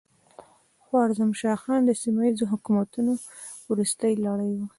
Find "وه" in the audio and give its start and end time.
4.57-4.65